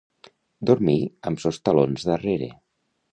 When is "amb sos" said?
1.31-1.59